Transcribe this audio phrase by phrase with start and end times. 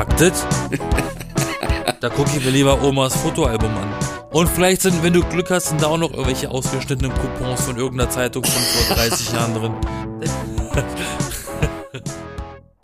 [0.00, 0.32] Faktet?
[2.00, 3.92] da gucke ich mir lieber Omas Fotoalbum an.
[4.30, 7.76] Und vielleicht sind, wenn du Glück hast, sind da auch noch irgendwelche ausgeschnittenen Coupons von
[7.76, 9.74] irgendeiner Zeitung von vor 30 Jahren drin.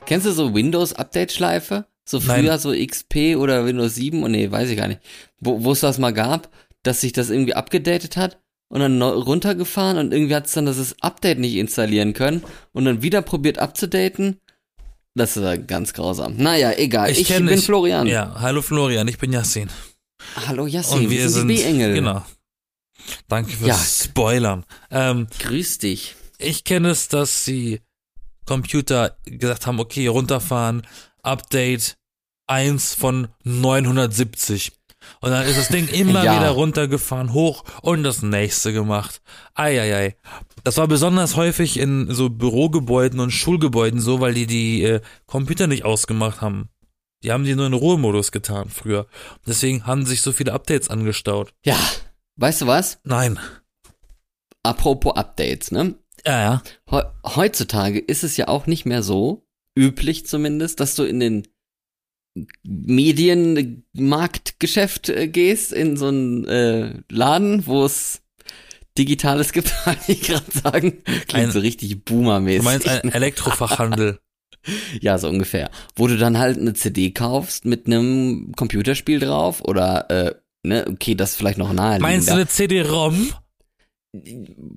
[0.04, 1.86] Kennst du so Windows-Update-Schleife?
[2.04, 2.58] So früher Nein.
[2.58, 4.22] so XP oder Windows 7?
[4.22, 5.00] Oh nee, weiß ich gar nicht.
[5.40, 6.50] Wo es das mal gab,
[6.82, 8.36] dass sich das irgendwie abgedatet hat
[8.68, 13.00] und dann runtergefahren und irgendwie hat es dann das Update nicht installieren können und dann
[13.00, 14.38] wieder probiert abzudaten.
[15.16, 16.36] Das ist ja ganz grausam.
[16.36, 17.10] Naja, egal.
[17.10, 18.06] Ich, kenn- bin Florian.
[18.06, 19.70] Ja, hallo Florian, ich bin Yassin.
[20.46, 21.94] Hallo Yassin, Und wir sind, die B-Engel.
[21.94, 22.22] genau.
[23.28, 24.04] Danke fürs Ja.
[24.04, 24.64] Spoilern.
[24.90, 26.14] Ähm, Grüß dich.
[26.38, 27.80] ich kenne es, dass die
[28.44, 30.86] Computer gesagt haben, okay, runterfahren,
[31.22, 31.96] Update
[32.46, 34.72] 1 von 970.
[35.20, 36.36] Und dann ist das Ding immer Ja.
[36.36, 39.20] wieder runtergefahren, hoch und das nächste gemacht.
[39.54, 40.16] Eieiei.
[40.64, 45.66] Das war besonders häufig in so Bürogebäuden und Schulgebäuden so, weil die die äh, Computer
[45.66, 46.68] nicht ausgemacht haben.
[47.22, 49.06] Die haben die nur in Ruhemodus getan früher.
[49.46, 51.52] Deswegen haben sich so viele Updates angestaut.
[51.64, 51.78] Ja,
[52.36, 52.98] weißt du was?
[53.04, 53.38] Nein.
[54.62, 55.94] Apropos Updates, ne?
[56.24, 56.62] Ja, ja.
[56.90, 61.46] Heu- Heutzutage ist es ja auch nicht mehr so, üblich zumindest, dass du in den
[62.64, 68.20] Medienmarktgeschäft äh, gehst, in so einen äh, Laden, wo es
[68.98, 71.02] Digitales gibt, wollte ich gerade sagen.
[71.04, 72.60] Klingt Ein- so richtig boomermäßig.
[72.60, 74.18] Du meinst ein Elektrofachhandel.
[75.00, 75.70] ja, so ungefähr.
[75.94, 81.14] Wo du dann halt eine CD kaufst mit einem Computerspiel drauf oder, äh, ne, okay,
[81.14, 82.08] das ist vielleicht noch naheliegender.
[82.08, 83.32] Meinst du eine CD-ROM?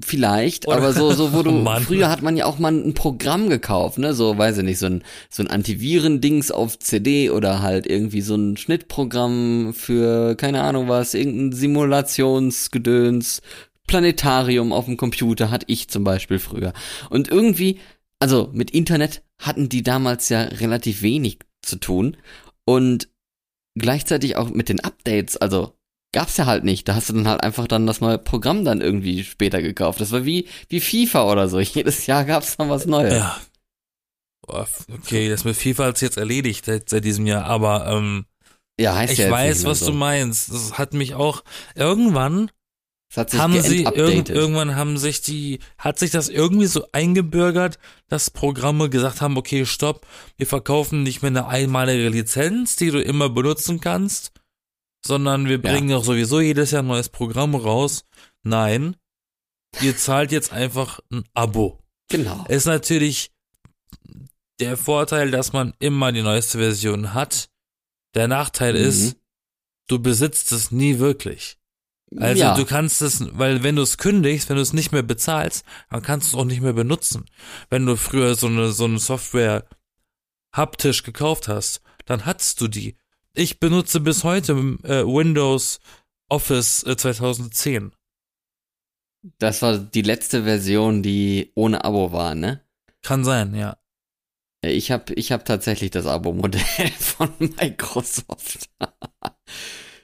[0.03, 2.93] Vielleicht, Oder- aber so, so, wo du, Oh früher hat man ja auch mal ein
[2.93, 7.61] Programm gekauft, ne, so, weiß ich nicht, so ein, so ein Antiviren-Dings auf CD oder
[7.61, 13.41] halt irgendwie so ein Schnittprogramm für, keine Ahnung was, irgendein Simulationsgedöns,
[13.87, 16.73] Planetarium auf dem Computer hatte ich zum Beispiel früher.
[17.09, 17.79] Und irgendwie,
[18.19, 22.15] also mit Internet hatten die damals ja relativ wenig zu tun
[22.65, 23.09] und
[23.75, 25.73] gleichzeitig auch mit den Updates, also
[26.11, 26.87] gab's ja halt nicht.
[26.87, 30.01] Da hast du dann halt einfach dann das neue Programm dann irgendwie später gekauft.
[30.01, 31.59] Das war wie, wie FIFA oder so.
[31.59, 33.13] Jedes Jahr gab's dann was Neues.
[33.13, 33.39] Ja.
[34.47, 38.25] Okay, das mit FIFA hat jetzt erledigt seit, seit diesem Jahr, aber ähm,
[38.79, 39.87] Ja, heißt ich ja weiß, was so.
[39.87, 40.51] du meinst.
[40.51, 41.43] Das hat mich auch
[41.75, 42.49] irgendwann
[43.11, 44.29] Es hat sich haben sie geupdatet.
[44.29, 47.77] irgendwann haben sich die hat sich das irgendwie so eingebürgert,
[48.07, 52.99] dass Programme gesagt haben, okay, stopp, wir verkaufen nicht mehr eine einmalige Lizenz, die du
[53.03, 54.31] immer benutzen kannst,
[55.05, 55.71] sondern wir Ja.
[55.71, 58.05] bringen auch sowieso jedes Jahr ein neues Programm raus.
[58.43, 58.95] Nein,
[59.81, 61.79] ihr zahlt jetzt einfach ein Abo.
[62.11, 62.43] Genau.
[62.47, 63.31] ist natürlich
[64.59, 67.49] der Vorteil, dass man immer die neueste Version hat.
[68.15, 68.79] Der Nachteil Mhm.
[68.89, 69.17] ist,
[69.87, 71.57] du besitzt es nie wirklich.
[72.17, 72.55] Also ja.
[72.55, 76.01] du kannst es, weil wenn du es kündigst, wenn du es nicht mehr bezahlst, dann
[76.01, 77.25] kannst du es auch nicht mehr benutzen.
[77.69, 79.67] Wenn du früher so eine, so eine Software
[80.51, 82.95] haptisch gekauft hast, dann hattest du die.
[83.39, 84.51] Ich benutze bis heute
[84.83, 85.79] äh, Windows
[86.29, 87.93] Office äh, 2010.
[89.37, 92.61] das war die letzte Version, die ohne Abo war, ne?
[93.01, 93.77] Kann sein, ja.
[94.61, 96.59] Ja, Ich habe ich hab tatsächlich das Abo-Modell
[96.99, 98.69] von Microsoft.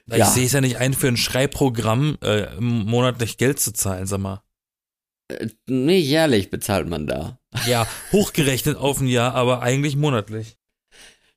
[0.07, 0.28] Ich Ja.
[0.28, 4.44] sehe es ja nicht ein, für ein Schreibprogramm äh, monatlich Geld zu zahlen, sag mal.
[5.28, 7.38] Äh, nee, jährlich bezahlt man da.
[7.68, 10.57] Ja, hochgerechnet auf ein Jahr, aber eigentlich monatlich.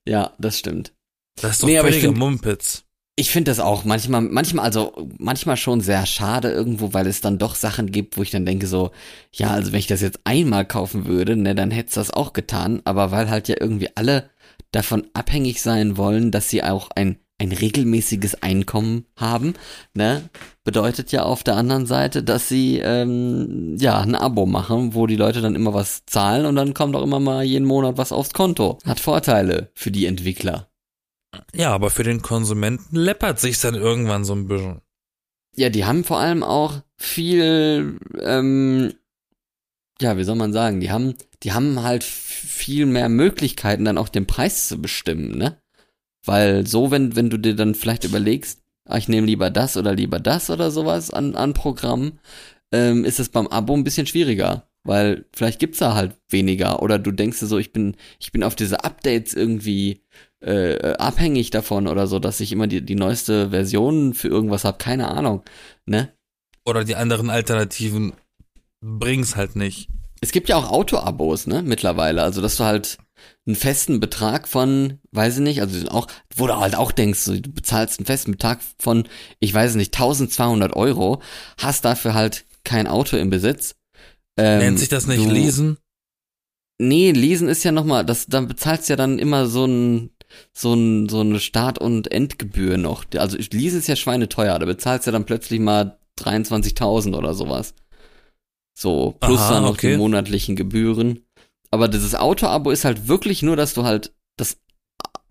[0.06, 0.94] Ja, das stimmt.
[1.42, 2.84] Das ist doch Nee, völliger Mumpitz.
[3.16, 7.38] Ich finde das auch manchmal, manchmal, also manchmal schon sehr schade irgendwo, weil es dann
[7.38, 8.92] doch Sachen gibt, wo ich dann denke so,
[9.32, 12.80] ja, also wenn ich das jetzt einmal kaufen würde, ne, dann hätte das auch getan,
[12.84, 14.30] aber weil halt ja irgendwie alle
[14.70, 19.54] davon abhängig sein wollen, dass sie auch ein, ein regelmäßiges Einkommen haben,
[19.94, 20.28] ne,
[20.62, 25.16] bedeutet ja auf der anderen Seite, dass sie, ähm, ja, ein Abo machen, wo die
[25.16, 28.32] Leute dann immer was zahlen und dann kommt auch immer mal jeden Monat was aufs
[28.32, 28.78] Konto.
[28.84, 30.67] Hat Vorteile für die Entwickler.
[31.54, 34.80] Ja, aber für den Konsumenten läppert sich's dann irgendwann so ein bisschen.
[35.56, 38.94] Ja, die haben vor allem auch viel, ähm,
[40.00, 44.08] ja, wie soll man sagen, die haben, die haben halt viel mehr Möglichkeiten, dann auch
[44.08, 45.60] den Preis zu bestimmen, ne?
[46.24, 49.94] Weil so, wenn, wenn du dir dann vielleicht überlegst, ah, ich nehme lieber das oder
[49.94, 52.18] lieber das oder sowas an, an Programm,
[52.72, 54.68] ähm, ist es beim Abo ein bisschen schwieriger.
[54.84, 56.82] Weil vielleicht gibt's da halt weniger.
[56.82, 60.02] Oder du denkst dir so, ich bin, ich bin auf diese Updates irgendwie
[60.40, 64.78] äh, abhängig davon oder so, dass ich immer die, die neueste Version für irgendwas hab,
[64.78, 65.42] keine Ahnung.
[65.86, 66.12] Ne?
[66.64, 68.12] Oder die anderen Alternativen
[68.80, 69.88] bring's halt nicht.
[70.20, 72.22] Es gibt ja auch Auto-Abos, ne, mittlerweile.
[72.22, 72.98] Also, dass du halt
[73.46, 77.40] einen festen Betrag von, weiß ich nicht, also auch, wo du halt auch denkst, du
[77.40, 79.08] bezahlst einen festen Betrag von,
[79.40, 81.22] ich weiß nicht, 1200 Euro,
[81.56, 83.76] hast dafür halt kein Auto im Besitz.
[84.36, 85.78] Ähm, Nennt sich das nicht du- Lesen?
[86.80, 90.10] Nee, lesen ist ja nochmal, das, dann bezahlst du ja dann immer so ein,
[90.52, 93.04] so, ein, so eine Start- und Endgebühr noch.
[93.16, 97.74] Also Lease ist ja schweineteuer, da bezahlst du ja dann plötzlich mal 23.000 oder sowas.
[98.76, 99.92] So, plus Aha, dann noch okay.
[99.92, 101.24] die monatlichen Gebühren.
[101.70, 104.58] Aber dieses Auto-Abo ist halt wirklich nur, dass du halt das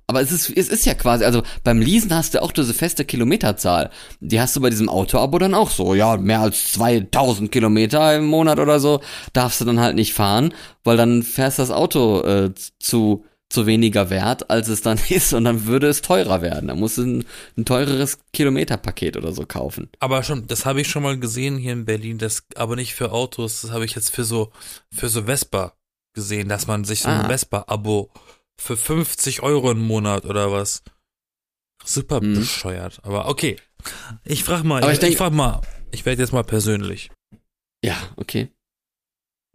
[0.09, 3.03] aber es ist, es ist ja quasi, also beim Leasen hast du auch diese feste
[3.03, 3.89] Kilometerzahl.
[4.21, 5.95] Die hast du bei diesem Auto-Abo dann auch so.
[5.95, 9.01] Ja, mehr als 2000 Kilometer im Monat oder so
[9.33, 10.53] darfst du dann halt nicht fahren,
[10.85, 15.45] weil dann fährst das Auto äh, zu, zu weniger wert, als es dann ist und
[15.45, 16.67] dann würde es teurer werden.
[16.67, 17.25] Da musst du ein,
[17.57, 19.89] ein teureres Kilometerpaket oder so kaufen.
[19.99, 23.11] Aber schon, das habe ich schon mal gesehen hier in Berlin, das aber nicht für
[23.11, 24.51] Autos, das habe ich jetzt für so,
[24.93, 25.73] für so Vespa
[26.13, 27.27] gesehen, dass man sich so ein Ah.
[27.29, 28.09] Vespa-Abo
[28.59, 30.81] für 50 Euro im Monat oder was.
[31.85, 32.35] Super Mhm.
[32.35, 32.99] bescheuert.
[33.03, 33.55] Aber okay.
[34.25, 35.61] Ich frag mal, Aber ich, ich denk- ich frag mal,
[35.91, 37.11] ich werde jetzt mal persönlich.
[37.83, 38.49] Ja, okay.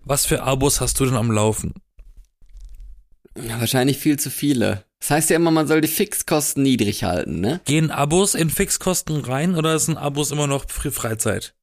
[0.04, 1.74] Was für Abos hast du denn am Laufen?
[3.36, 4.84] Ja, wahrscheinlich viel zu viele.
[5.00, 7.60] Das heißt ja immer, man soll die Fixkosten niedrig halten, ne?
[7.64, 11.54] Gehen Abos in Fixkosten rein oder sind Abos immer noch Freizeit?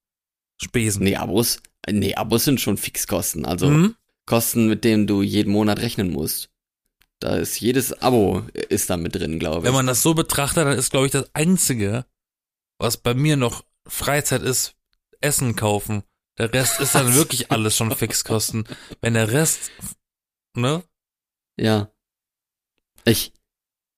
[0.62, 1.04] Spesen.
[1.04, 3.46] Nee, Abos, nee, Abos sind schon Fixkosten.
[3.46, 3.96] Also Mhm.
[4.26, 6.50] Kosten, mit denen du jeden Monat rechnen musst.
[7.20, 9.64] Da ist jedes Abo ist da mit drin, glaube ich.
[9.66, 12.06] Wenn man das so betrachtet, dann ist, glaube ich, das Einzige,
[12.78, 14.76] was bei mir noch Freizeit ist,
[15.20, 16.04] Essen kaufen.
[16.38, 18.66] Der Rest ist dann wirklich alles schon Fixkosten.
[19.02, 19.72] Wenn der Rest,
[20.56, 20.84] ne?
[21.60, 21.92] Ja.
[23.06, 23.34] Ich,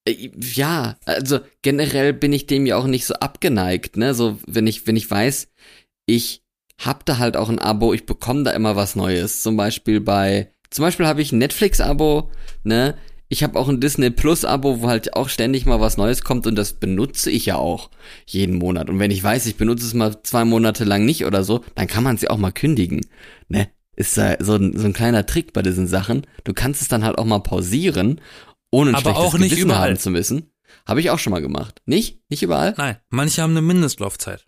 [0.05, 4.13] äh, ja, also generell bin ich dem ja auch nicht so abgeneigt, ne?
[4.13, 5.49] So, wenn ich, wenn ich weiß,
[6.05, 6.43] ich
[6.79, 9.41] hab da halt auch ein Abo, ich bekomme da immer was Neues.
[9.41, 12.31] Zum Beispiel bei, zum Beispiel habe ich ein Netflix-Abo,
[12.63, 12.97] ne?
[13.29, 16.55] Ich habe auch ein Disney Plus-Abo, wo halt auch ständig mal was Neues kommt und
[16.55, 17.89] das benutze ich ja auch
[18.27, 18.89] jeden Monat.
[18.89, 21.87] Und wenn ich weiß, ich benutze es mal zwei Monate lang nicht oder so, dann
[21.87, 23.01] kann man ja auch mal kündigen,
[23.47, 23.69] ne?
[23.95, 26.25] Ist da so ein, so ein kleiner Trick bei diesen Sachen.
[26.43, 28.21] Du kannst es dann halt auch mal pausieren,
[28.71, 29.89] ohne ein Aber schlechtes auch nicht Gewissen überall.
[29.89, 30.51] haben zu müssen.
[30.85, 31.81] Habe ich auch schon mal gemacht.
[31.85, 32.21] Nicht?
[32.29, 32.73] Nicht überall?
[32.77, 34.47] Nein, manche haben eine Mindestlaufzeit.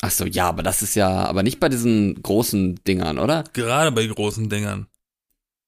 [0.00, 3.44] Ach so, ja, aber das ist ja, aber nicht bei diesen großen Dingern, oder?
[3.52, 4.86] Gerade bei großen Dingern.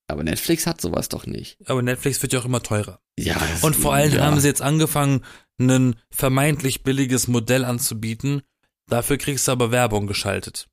[0.06, 1.59] Aber Netflix hat sowas doch nicht.
[1.69, 3.01] Aber Netflix wird ja auch immer teurer.
[3.19, 3.37] Ja.
[3.63, 4.25] Und vor allem ja.
[4.25, 5.25] haben sie jetzt angefangen,
[5.59, 8.43] ein vermeintlich billiges Modell anzubieten.
[8.89, 10.69] Dafür kriegst du aber Werbung geschaltet.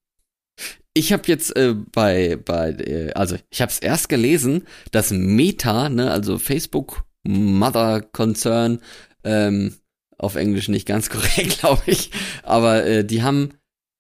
[0.94, 5.90] Ich habe jetzt äh, bei bei äh, also ich habe es erst gelesen, dass Meta,
[5.90, 8.80] ne, also Facebook Mother Concern
[9.24, 9.76] ähm,
[10.18, 12.12] auf Englisch nicht ganz korrekt, glaube ich,
[12.44, 13.54] aber äh, die haben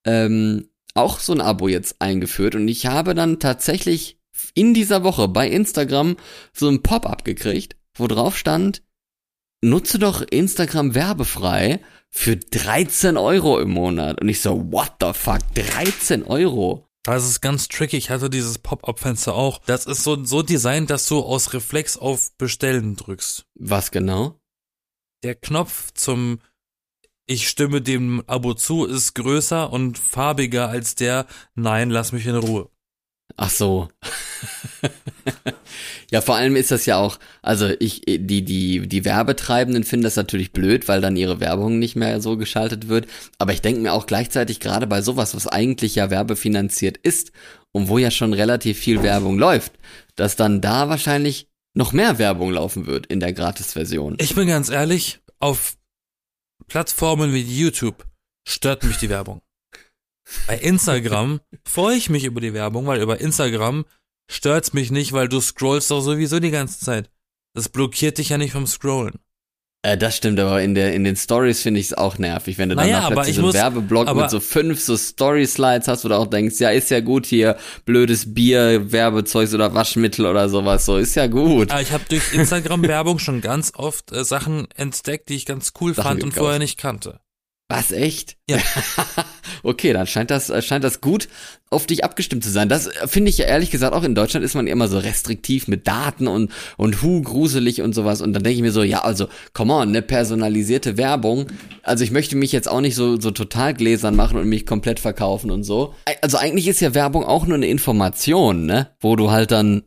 [0.05, 4.19] ähm, auch so ein Abo jetzt eingeführt und ich habe dann tatsächlich
[4.53, 6.17] in dieser Woche bei Instagram
[6.53, 8.81] so ein Pop-up gekriegt, wo drauf stand,
[9.61, 14.21] nutze doch Instagram werbefrei für 13 Euro im Monat.
[14.21, 16.87] Und ich so, what the fuck, 13 Euro?
[17.03, 17.95] Das ist ganz tricky.
[17.95, 19.61] Ich hatte dieses Pop-up-Fenster auch.
[19.65, 23.45] Das ist so, so designt, dass du aus Reflex auf Bestellen drückst.
[23.55, 24.41] Was genau?
[25.23, 26.39] Der Knopf zum
[27.25, 32.35] Ich stimme dem Abo zu ist größer und farbiger als der Nein, lass mich in
[32.35, 32.69] Ruhe.
[33.35, 33.89] Ach so.
[36.11, 40.15] ja, vor allem ist das ja auch, also ich, die, die, die Werbetreibenden finden das
[40.15, 43.07] natürlich blöd, weil dann ihre Werbung nicht mehr so geschaltet wird.
[43.37, 47.31] Aber ich denke mir auch gleichzeitig gerade bei sowas, was eigentlich ja werbefinanziert ist
[47.73, 49.73] und wo ja schon relativ viel Werbung läuft,
[50.15, 54.17] dass dann da wahrscheinlich noch mehr Werbung laufen wird in der Gratis-Version.
[54.19, 55.77] Ich bin ganz ehrlich, auf
[56.67, 58.05] Plattformen wie YouTube
[58.47, 59.41] stört mich die Werbung.
[60.47, 63.85] Bei Instagram freue ich mich über die Werbung, weil über Instagram
[64.29, 67.09] stört's mich nicht, weil du scrollst doch sowieso die ganze Zeit.
[67.53, 69.19] Das blockiert dich ja nicht vom Scrollen.
[69.83, 72.69] Äh, das stimmt, aber in der in den Stories finde ich es auch nervig, wenn
[72.69, 76.03] du dann Naja, plötzlich ich so einen muss- Werbeblock mit so fünf so Story-Slides hast,
[76.03, 80.49] wo du auch denkst, ja, ist ja gut hier, blödes Bier, Werbezeugs oder Waschmittel oder
[80.49, 81.71] sowas, so, ist ja gut.
[81.71, 85.93] Aber ich habe durch Instagram-Werbung schon ganz oft äh, Sachen entdeckt, die ich ganz cool
[85.93, 86.39] Sachen fand und gekauft.
[86.43, 87.19] vorher nicht kannte.
[87.69, 88.37] Was, echt?
[88.49, 88.59] Ja.
[89.63, 91.27] okay, dann scheint das, äh, scheint das gut
[91.69, 92.69] auf dich abgestimmt zu sein.
[92.69, 95.67] Das äh, finde ich ja ehrlich gesagt auch in Deutschland ist man immer so restriktiv
[95.67, 98.21] mit Daten und, und hu, gruselig und sowas.
[98.21, 101.47] Und dann denke ich mir so, ja, also, come on, ne, personalisierte Werbung.
[101.83, 105.01] Also ich möchte mich jetzt auch nicht so, so total gläsern machen und mich komplett
[105.01, 105.93] verkaufen und so.
[106.21, 108.91] Also eigentlich ist ja Werbung auch nur eine Information, ne?
[109.01, 109.83] Wo du halt dann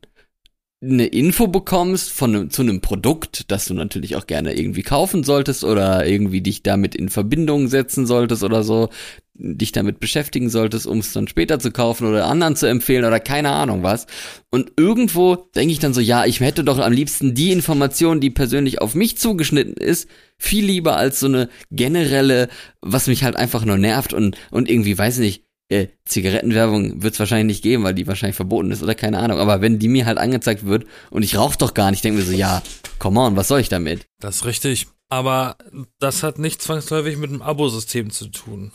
[0.82, 5.24] eine Info bekommst von einem, zu einem Produkt, das du natürlich auch gerne irgendwie kaufen
[5.24, 8.88] solltest oder irgendwie dich damit in Verbindung setzen solltest oder so,
[9.34, 13.20] dich damit beschäftigen solltest, um es dann später zu kaufen oder anderen zu empfehlen oder
[13.20, 14.06] keine Ahnung was.
[14.50, 18.30] Und irgendwo denke ich dann so, ja, ich hätte doch am liebsten die Information, die
[18.30, 20.08] persönlich auf mich zugeschnitten ist,
[20.38, 22.48] viel lieber als so eine generelle,
[22.80, 27.20] was mich halt einfach nur nervt und, und irgendwie, weiß nicht, äh, Zigarettenwerbung wird es
[27.20, 29.38] wahrscheinlich nicht geben, weil die wahrscheinlich verboten ist oder keine Ahnung.
[29.38, 32.24] Aber wenn die mir halt angezeigt wird und ich rauche doch gar nicht, denke mir
[32.26, 32.62] so, ja,
[32.98, 34.06] come on, was soll ich damit?
[34.20, 34.88] Das ist richtig.
[35.08, 35.56] Aber
[35.98, 38.72] das hat nicht zwangsläufig mit dem Abo-System zu tun,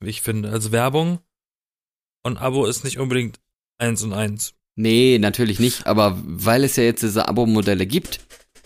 [0.00, 0.50] wie ich finde.
[0.50, 1.20] Also Werbung
[2.22, 3.38] und Abo ist nicht unbedingt
[3.78, 4.54] eins und eins.
[4.76, 5.86] Nee, natürlich nicht.
[5.86, 8.20] Aber weil es ja jetzt diese Abo-Modelle gibt,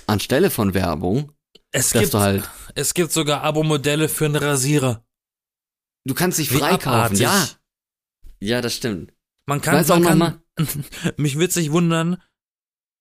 [0.07, 1.33] anstelle von Werbung,
[1.73, 5.05] Es gibt, halt, es gibt sogar Abo-Modelle für einen Rasierer.
[6.05, 7.17] du kannst dich freikaufen.
[7.17, 7.49] Ja,
[8.41, 9.13] ja, das stimmt.
[9.47, 10.43] Man kann, weiß auch man noch kann mal,
[11.17, 12.23] mich wird sich wundern.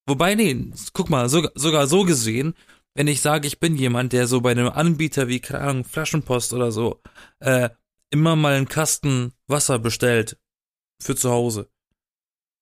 [0.08, 2.56] Wobei, nee, guck mal, sogar, sogar so gesehen,
[2.96, 6.54] wenn ich sage, ich bin jemand, der so bei einem Anbieter wie, keine Ahnung, Flaschenpost
[6.54, 7.02] oder so,
[7.40, 7.70] äh,
[8.12, 10.38] immer mal einen Kasten Wasser bestellt
[11.02, 11.70] für zu Hause.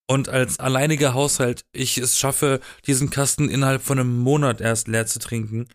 [0.07, 5.05] Und als alleiniger Haushalt ich es schaffe, diesen Kasten innerhalb von einem Monat erst leer
[5.07, 5.67] zu trinken,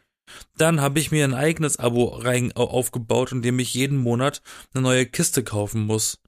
[0.56, 4.42] dann habe ich mir ein eigenes Abo rein au- aufgebaut, in dem ich jeden Monat
[4.74, 6.20] eine neue Kiste kaufen muss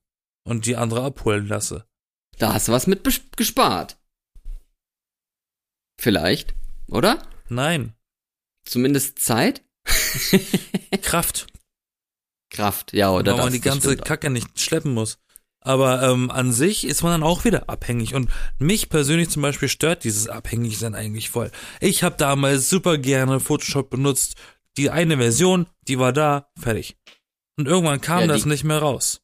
[0.49, 1.87] und die andere abholen lasse.
[2.38, 3.02] da hast du was mit
[3.37, 3.99] gespart.
[6.00, 6.55] Vielleicht,
[6.88, 7.23] oder?
[7.49, 7.95] Nein,
[8.69, 9.62] Zumindest Zeit?
[11.02, 11.47] Kraft.
[12.50, 13.97] Kraft, ja, oder weil man die ganze.
[13.97, 15.19] Kacke nicht schleppen muss.
[15.61, 18.14] Aber ähm, an sich ist man dann auch wieder abhängig.
[18.14, 21.50] Und mich persönlich zum Beispiel stört dieses Abhängigsein eigentlich voll.
[21.81, 24.37] Ich habe damals super gerne Photoshop benutzt.
[24.76, 26.97] Die eine Version, die war da, fertig.
[27.57, 29.23] Und irgendwann kam Ja, das nicht mehr raus.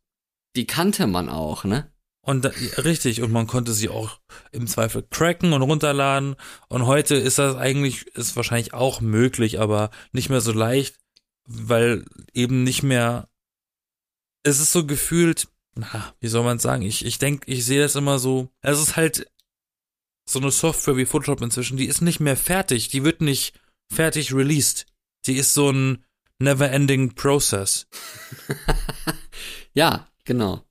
[0.57, 1.91] Die kannte man auch, ne?
[2.21, 4.19] Und da, richtig, und man konnte sie auch
[4.51, 6.37] im Zweifel cracken und runterladen.
[6.69, 10.97] Und heute ist das eigentlich, ist wahrscheinlich auch möglich, aber nicht mehr so leicht,
[11.45, 13.29] weil eben nicht mehr,
[14.43, 16.83] es ist so gefühlt, na, wie soll man sagen?
[16.83, 19.31] Ich, ich denke, ich sehe das immer so, es ist halt
[20.27, 23.61] so eine Software wie Photoshop inzwischen, die ist nicht mehr fertig, die wird nicht
[23.93, 24.87] fertig released.
[25.27, 26.05] Die ist so ein
[26.39, 27.87] never-ending process.
[29.77, 30.64] Ja, genau.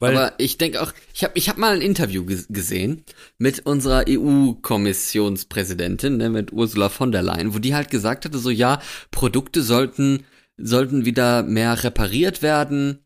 [0.00, 3.04] Weil, Aber ich denke auch, ich habe ich hab mal ein Interview ges gesehen
[3.36, 8.48] mit unserer EU-Kommissionspräsidentin, ne, mit Ursula von der Leyen, wo die halt gesagt hatte, so
[8.48, 10.24] ja, Produkte sollten,
[10.56, 13.04] sollten wieder mehr repariert werden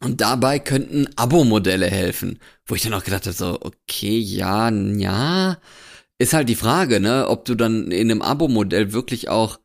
[0.00, 2.38] und dabei könnten Abo-Modelle helfen.
[2.64, 5.58] Wo ich dann auch gedacht habe, so, okay, ja, ja,
[6.18, 9.60] ist halt die Frage, ne, ob du dann in einem Abo-Modell wirklich auch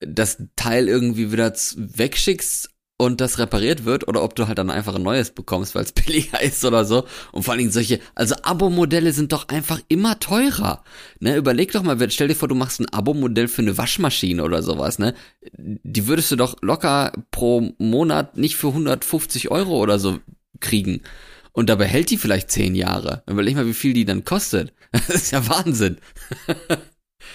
[0.00, 2.71] das Teil irgendwie wieder wegschickst
[3.02, 5.92] und das repariert wird oder ob du halt dann einfach ein neues bekommst, weil es
[6.06, 7.04] billiger ist oder so.
[7.32, 10.84] Und vor allen Dingen solche, also Abo-Modelle sind doch einfach immer teurer.
[11.18, 14.62] Ne, überleg doch mal, stell dir vor, du machst ein Abo-Modell für eine Waschmaschine oder
[14.62, 15.14] sowas, ne?
[15.58, 20.20] Die würdest du doch locker pro Monat nicht für 150 Euro oder so
[20.60, 21.02] kriegen.
[21.50, 23.24] Und dabei hält die vielleicht 10 Jahre.
[23.26, 24.72] Überleg mal, wie viel die dann kostet.
[24.92, 25.96] Das ist ja Wahnsinn.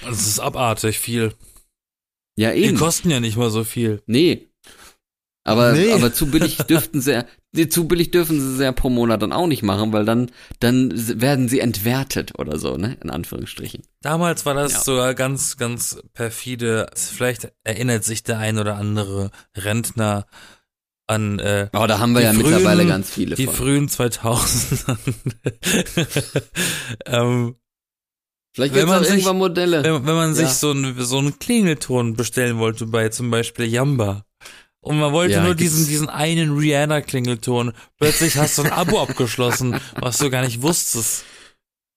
[0.06, 1.34] das ist abartig viel.
[2.38, 2.78] Ja, Die eben.
[2.78, 4.04] kosten ja nicht mal so viel.
[4.06, 4.47] Nee.
[5.48, 5.94] Aber, Nee.
[5.94, 7.24] aber zu billig dürften sie,
[7.54, 10.92] nee, zu billig dürfen sie ja pro Monat dann auch nicht machen, weil dann, dann
[11.22, 13.84] werden sie entwertet oder so, ne, in Anführungsstrichen.
[14.02, 14.80] Damals war das Ja.
[14.82, 16.88] sogar ganz, ganz perfide.
[16.96, 20.26] Vielleicht erinnert sich der ein oder andere Rentner
[21.10, 23.56] an äh, Aber da haben wir Die ja frühen- mittlerweile ganz viele die von.
[23.56, 24.86] frühen 2000
[27.06, 27.56] ähm,
[28.54, 29.84] Vielleicht wenn man auch sich- irgendwann Modelle.
[29.84, 30.54] wenn, wenn man sich Ja.
[30.54, 34.26] so einen so einen Klingelton bestellen wollte bei zum Beispiel Yamba
[34.82, 39.00] und man wollte Ja, nur diesen diesen einen Rihanna Klingelton, plötzlich hast du ein Abo
[39.02, 41.26] abgeschlossen, was du gar nicht wusstest.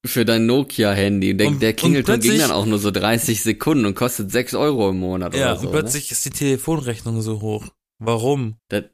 [0.06, 1.36] für dein Nokia-Handy.
[1.36, 4.98] Der, der Klingelton ging dann auch nur so 30 Sekunden und kostet 6 Euro im
[4.98, 5.66] Monat Ja, oder so.
[5.66, 7.66] und plötzlich ist die Telefonrechnung so hoch.
[7.98, 8.56] Warum?
[8.72, 8.90] Ne?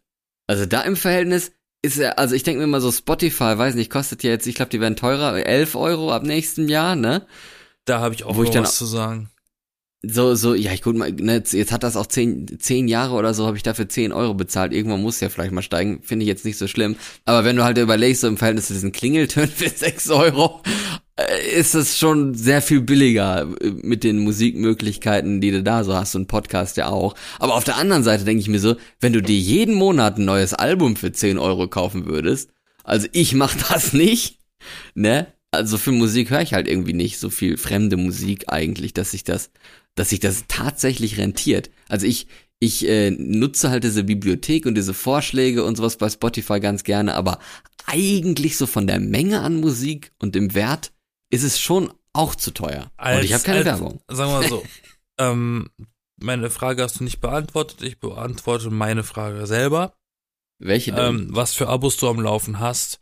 [0.49, 1.53] Also da im Verhältnis
[1.83, 4.57] ist ja, also ich denke mir mal so, Spotify, weiß nicht, kostet ja jetzt, ich
[4.57, 7.25] glaube, die werden teurer, 11 Euro ab nächstem Jahr, ne?
[7.85, 9.31] Da habe ich auch Wo noch was zu sagen.
[10.09, 13.35] So, so, ja, ich gut mal, ne, jetzt, hat das auch zehn, zehn Jahre oder
[13.35, 14.73] so, habe ich dafür 10 Euro bezahlt.
[14.73, 16.97] Irgendwann muss ja vielleicht mal steigen, finde ich jetzt nicht so schlimm.
[17.25, 20.63] Aber wenn du halt überlegst, so im Verhältnis zu diesen Klingeltönen für 6 Euro,
[21.17, 25.95] äh, ist es schon sehr viel billiger äh, mit den Musikmöglichkeiten, die du da so
[25.95, 27.15] hast, und Podcast ja auch.
[27.39, 30.25] Aber auf der anderen Seite denke ich mir so, wenn du dir jeden Monat ein
[30.27, 32.51] neues Album für 10 Euro kaufen würdest,
[32.85, 34.39] also ich mach das nicht,
[34.95, 35.27] ne?
[35.53, 39.25] Also für Musik höre ich halt irgendwie nicht so viel fremde Musik eigentlich, dass sich
[39.25, 39.51] das,
[39.97, 41.71] dass sich das tatsächlich rentiert.
[41.89, 42.29] Also ich,
[42.61, 47.15] ich äh, nutze halt diese Bibliothek und diese Vorschläge und sowas bei Spotify ganz gerne,
[47.15, 47.41] aber
[47.87, 50.93] eigentlich so von der Menge an Musik und dem Wert
[51.31, 52.91] ist es schon auch zu teuer.
[52.99, 54.01] und ich habe keine als, Werbung.
[54.09, 54.65] Sagen wir mal so.
[55.19, 55.71] ähm,
[56.19, 57.83] meine Frage hast du nicht beantwortet.
[57.83, 59.95] Ich beantworte meine Frage selber.
[60.59, 61.05] Welche denn?
[61.05, 63.01] Ähm, was für Abos du am Laufen hast.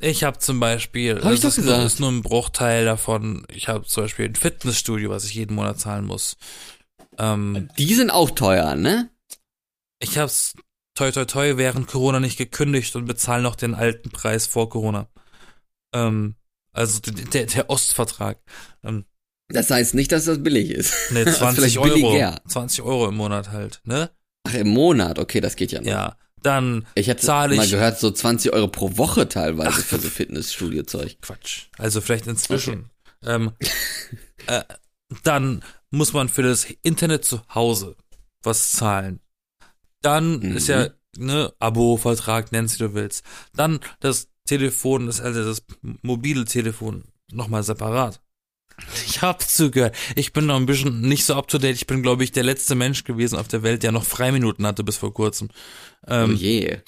[0.00, 1.84] Ich habe zum Beispiel, Hab ich das nur, gesagt.
[1.84, 3.44] ist nur ein Bruchteil davon.
[3.52, 6.36] Ich habe zum Beispiel ein Fitnessstudio, was ich jeden Monat zahlen muss.
[7.18, 9.10] Ähm, die sind auch teuer, ne?
[10.00, 10.54] ich hab's
[10.94, 15.08] toi toi toi während Corona nicht gekündigt und bezahlen noch den alten Preis vor Corona.
[15.94, 16.34] Ähm,
[16.72, 18.38] also der, der Ostvertrag.
[18.84, 19.04] Ähm,
[19.48, 20.94] das heißt nicht, dass das billig ist.
[21.10, 21.94] Nee, 20 Euro.
[21.94, 22.40] Billiger.
[22.46, 24.10] 20 Euro im Monat halt, ne?
[24.46, 25.86] Ach, im Monat, okay, das geht ja noch.
[25.88, 26.16] Ja.
[26.48, 30.08] Dann ich zahle ich mal gehört, so 20 Euro pro Woche teilweise Ach, für so
[30.08, 31.18] Fitnessstudio-Zeug.
[31.20, 31.66] Quatsch.
[31.76, 32.88] Also vielleicht inzwischen.
[33.20, 33.34] Okay.
[33.34, 33.52] Ähm,
[34.46, 34.62] äh,
[35.24, 37.96] dann muss man für das Internet zu Hause
[38.42, 39.20] was zahlen.
[40.00, 40.56] Dann mhm.
[40.56, 40.88] ist ja,
[41.18, 43.26] ne, Abo-Vertrag, nennst wie du willst.
[43.54, 45.66] Dann das Telefon, das, also das
[46.00, 48.22] mobile Telefon nochmal separat.
[49.06, 49.94] Ich hab zugehört.
[50.14, 51.76] Ich bin noch ein bisschen nicht so up to date.
[51.76, 54.84] Ich bin, glaube ich, der letzte Mensch gewesen auf der Welt, der noch Freiminuten hatte
[54.84, 55.48] bis vor kurzem.
[56.06, 56.78] Ähm, oh je.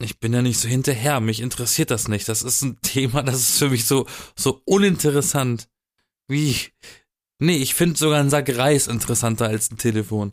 [0.00, 1.20] Ich bin ja nicht so hinterher.
[1.20, 2.28] Mich interessiert das nicht.
[2.28, 5.68] Das ist ein Thema, das ist für mich so, so uninteressant.
[6.28, 6.56] Wie?
[7.40, 10.32] Nee, ich finde sogar ein Sack Reis interessanter als ein Telefon.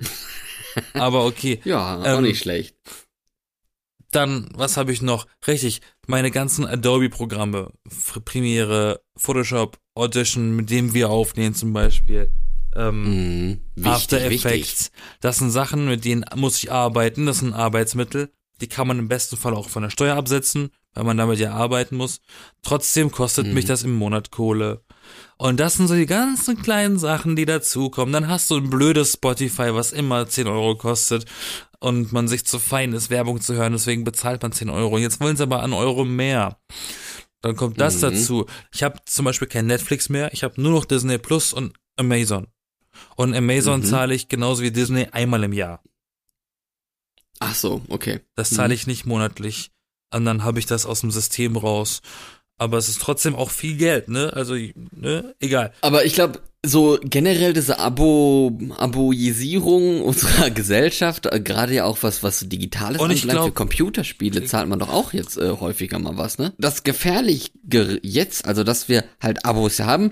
[0.94, 1.60] Aber okay.
[1.64, 2.76] ja, auch ähm, nicht schlecht.
[4.10, 5.26] Dann, was habe ich noch?
[5.46, 7.72] Richtig, meine ganzen Adobe-Programme,
[8.24, 12.30] Premiere, Photoshop, Audition, mit dem wir aufnehmen zum Beispiel.
[12.74, 14.44] Ähm, mm, wichtig, After Effects.
[14.44, 14.90] Wichtig.
[15.20, 17.26] Das sind Sachen, mit denen muss ich arbeiten.
[17.26, 18.32] Das sind Arbeitsmittel.
[18.60, 21.52] Die kann man im besten Fall auch von der Steuer absetzen, weil man damit ja
[21.52, 22.20] arbeiten muss.
[22.62, 23.54] Trotzdem kostet mm.
[23.54, 24.82] mich das im Monat Kohle.
[25.38, 28.12] Und das sind so die ganzen kleinen Sachen, die dazukommen.
[28.12, 31.26] Dann hast du ein blödes Spotify, was immer 10 Euro kostet
[31.80, 34.98] und man sich zu fein ist, Werbung zu hören, deswegen bezahlt man 10 Euro.
[34.98, 36.58] Jetzt wollen sie aber an Euro mehr.
[37.40, 38.00] Dann kommt das mhm.
[38.02, 38.46] dazu.
[38.72, 42.46] Ich habe zum Beispiel kein Netflix mehr, ich habe nur noch Disney Plus und Amazon.
[43.16, 43.84] Und Amazon mhm.
[43.84, 45.82] zahle ich genauso wie Disney einmal im Jahr.
[47.38, 48.20] Ach so, okay.
[48.34, 48.74] Das zahle mhm.
[48.74, 49.72] ich nicht monatlich.
[50.12, 52.02] Und dann habe ich das aus dem System raus
[52.60, 54.32] aber es ist trotzdem auch viel Geld, ne?
[54.34, 55.34] Also, ne?
[55.40, 55.72] Egal.
[55.80, 62.22] Aber ich glaube, so generell diese Abo, Aboisierung unserer Gesellschaft, äh, gerade ja auch was,
[62.22, 66.18] was Digitales Und ich glaub, für Computerspiele zahlt man doch auch jetzt äh, häufiger mal
[66.18, 66.52] was, ne?
[66.58, 67.52] Das gefährlich
[68.02, 70.10] jetzt, also dass wir halt Abos haben,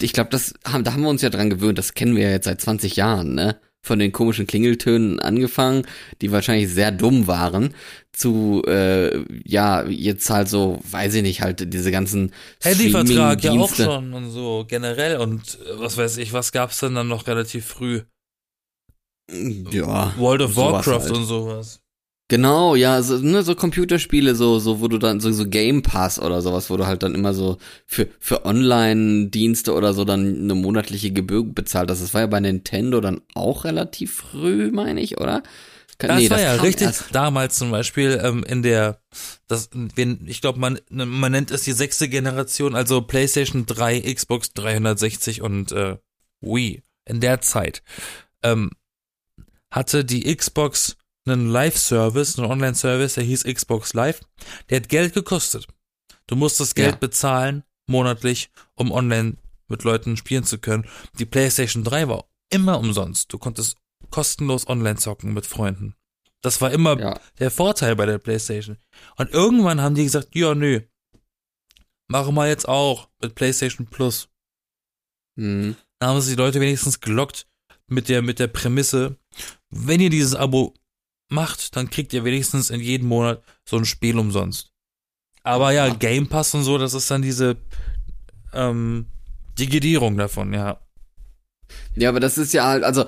[0.00, 2.30] ich glaube, das haben, da haben wir uns ja dran gewöhnt, das kennen wir ja
[2.30, 3.60] jetzt seit 20 Jahren, ne?
[3.82, 5.86] Von den komischen Klingeltönen angefangen,
[6.20, 7.74] die wahrscheinlich sehr dumm waren,
[8.12, 13.74] zu, äh, ja, jetzt halt so, weiß ich nicht, halt diese ganzen Handyvertrag ja auch
[13.74, 17.66] schon und so generell und äh, was weiß ich, was gab's denn dann noch relativ
[17.66, 18.02] früh?
[19.30, 20.12] Ja.
[20.18, 21.10] World of Warcraft halt.
[21.12, 21.80] und sowas.
[22.30, 26.16] Genau, ja, so, ne, so Computerspiele, so, so, wo du dann, so, so Game Pass
[26.20, 30.54] oder sowas, wo du halt dann immer so für, für Online-Dienste oder so dann eine
[30.54, 32.00] monatliche Gebühr bezahlt hast.
[32.00, 35.42] Das war ja bei Nintendo dann auch relativ früh, meine ich, oder?
[35.98, 36.86] Das nee, war das ja richtig.
[36.86, 37.06] Erst.
[37.10, 39.00] Damals zum Beispiel ähm, in der,
[39.48, 39.68] das,
[40.24, 45.72] ich glaube, man, man nennt es die sechste Generation, also PlayStation 3, Xbox 360 und
[45.72, 45.96] äh,
[46.40, 46.84] Wii.
[47.06, 47.82] In der Zeit
[48.44, 48.70] ähm,
[49.72, 50.96] hatte die Xbox
[51.30, 54.20] einen Live-Service, einen Online-Service, der hieß Xbox Live.
[54.68, 55.66] Der hat Geld gekostet.
[56.26, 56.96] Du musst das Geld ja.
[56.96, 59.36] bezahlen, monatlich, um online
[59.68, 60.86] mit Leuten spielen zu können.
[61.18, 63.32] Die PlayStation 3 war immer umsonst.
[63.32, 63.76] Du konntest
[64.10, 65.94] kostenlos online zocken mit Freunden.
[66.42, 67.20] Das war immer ja.
[67.38, 68.78] der Vorteil bei der PlayStation.
[69.16, 70.80] Und irgendwann haben die gesagt, ja, nö,
[72.08, 74.28] machen wir jetzt auch mit PlayStation Plus.
[75.36, 75.76] Mhm.
[75.98, 77.46] Da haben sie die Leute wenigstens gelockt
[77.86, 79.16] mit der, mit der Prämisse,
[79.68, 80.74] wenn ihr dieses Abo
[81.30, 84.72] macht, dann kriegt ihr wenigstens in jedem Monat so ein Spiel umsonst.
[85.42, 87.56] Aber ja, Game Pass und so, das ist dann diese
[88.52, 89.06] ähm,
[89.58, 90.80] Digidierung davon, ja.
[91.94, 93.06] Ja, aber das ist ja halt, also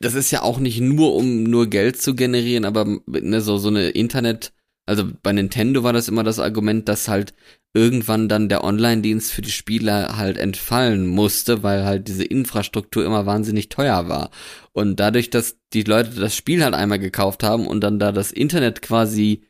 [0.00, 3.68] das ist ja auch nicht nur, um nur Geld zu generieren, aber ne, so, so
[3.68, 4.52] eine Internet,
[4.86, 7.34] also bei Nintendo war das immer das Argument, dass halt
[7.74, 13.24] irgendwann dann der Online-Dienst für die Spieler halt entfallen musste, weil halt diese Infrastruktur immer
[13.24, 14.30] wahnsinnig teuer war.
[14.72, 18.32] Und dadurch, dass die Leute das Spiel halt einmal gekauft haben und dann da das
[18.32, 19.44] Internet quasi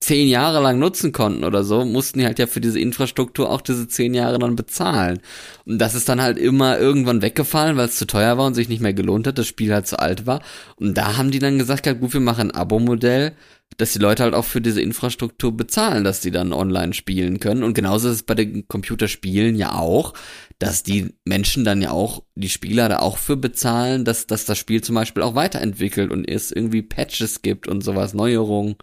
[0.00, 3.60] zehn Jahre lang nutzen konnten oder so, mussten die halt ja für diese Infrastruktur auch
[3.60, 5.20] diese zehn Jahre dann bezahlen.
[5.64, 8.68] Und das ist dann halt immer irgendwann weggefallen, weil es zu teuer war und sich
[8.68, 10.42] nicht mehr gelohnt hat, das Spiel halt zu alt war.
[10.76, 13.32] Und da haben die dann gesagt, gut, wir machen ein Abo-Modell,
[13.76, 17.62] dass die Leute halt auch für diese Infrastruktur bezahlen, dass die dann online spielen können.
[17.62, 20.14] Und genauso ist es bei den Computerspielen ja auch,
[20.58, 24.58] dass die Menschen dann ja auch, die Spieler da auch für bezahlen, dass, dass das
[24.58, 28.76] Spiel zum Beispiel auch weiterentwickelt und es irgendwie Patches gibt und sowas, Neuerungen,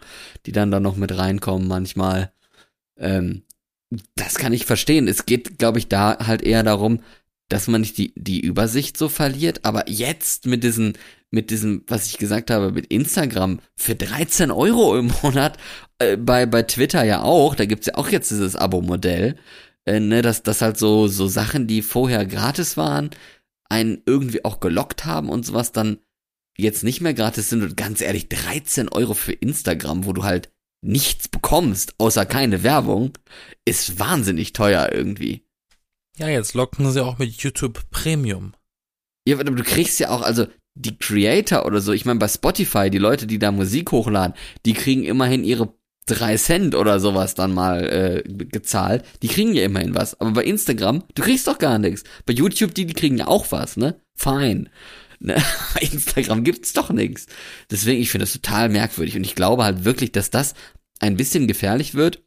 [0.46, 2.32] die dann da noch mit reinkommen manchmal.
[2.98, 3.44] Ähm,
[4.16, 5.08] das kann ich verstehen.
[5.08, 7.00] Es geht, glaube ich, da halt eher darum,
[7.50, 9.66] dass man nicht die, die Übersicht so verliert.
[9.66, 10.94] Aber jetzt mit diesen,
[11.34, 15.58] mit diesem, was ich gesagt habe, mit Instagram für 13 Euro im Monat,
[15.98, 19.36] äh, bei, bei Twitter ja auch, da gibt's ja auch jetzt dieses Abo-Modell,
[19.86, 23.10] äh, ne, dass, dass halt so, so Sachen, die vorher gratis waren,
[23.68, 25.98] einen irgendwie auch gelockt haben und sowas dann
[26.56, 30.52] jetzt nicht mehr gratis sind und ganz ehrlich, 13 Euro für Instagram, wo du halt
[30.86, 33.18] nichts bekommst, außer keine Werbung,
[33.66, 35.48] ist wahnsinnig teuer irgendwie.
[36.18, 38.54] Ja, jetzt locken sie auch mit YouTube Premium.
[39.28, 42.90] Ja, aber du kriegst ja auch, also die Creator oder so, ich meine bei Spotify,
[42.90, 45.74] die Leute, die da Musik hochladen, die kriegen immerhin ihre
[46.06, 49.06] drei Cent oder sowas dann mal äh, gezahlt.
[49.22, 50.20] Die kriegen ja immerhin was.
[50.20, 52.04] Aber bei Instagram, du kriegst doch gar nichts.
[52.26, 54.00] Bei YouTube, die, die kriegen ja auch was, ne?
[54.16, 54.66] Fine.
[55.20, 55.42] Ne?
[55.74, 57.28] Bei Instagram gibt's doch nichts.
[57.72, 59.16] Deswegen, ich finde das total merkwürdig.
[59.16, 60.54] Und ich glaube halt wirklich, dass das
[61.00, 62.22] ein bisschen gefährlich wird,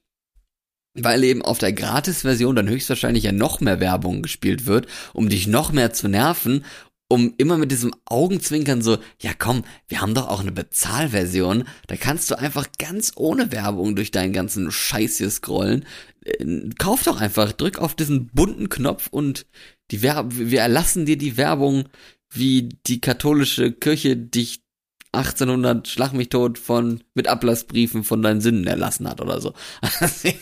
[0.95, 5.47] weil eben auf der Gratis-Version dann höchstwahrscheinlich ja noch mehr Werbung gespielt wird, um dich
[5.47, 6.65] noch mehr zu nerven
[7.09, 11.97] um immer mit diesem Augenzwinkern so, ja komm, wir haben doch auch eine Bezahlversion, da
[11.97, 15.85] kannst du einfach ganz ohne Werbung durch deinen ganzen Scheiß hier scrollen.
[16.25, 19.47] Äh, kauf doch einfach, drück auf diesen bunten Knopf und
[19.93, 21.89] die Werb wir erlassen dir die Werbung,
[22.31, 24.65] wie die katholische Kirche dich
[25.13, 29.55] 1800 Schlag mich tot von mit Ablassbriefen von deinen Sinnen erlassen hat oder so.